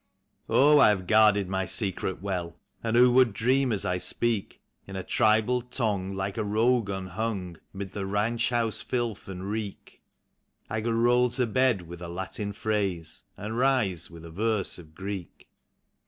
[0.49, 2.55] Oh, I have guarded my secret well!
[2.83, 7.57] And who would dream as I speak In a tribal tongue like a rogue unhung,
[7.71, 10.01] 'mid the ranch house filth and reek,
[10.71, 14.95] I could roll to bed with a Latin phrase, and rise with a verse of
[14.95, 15.47] Greek?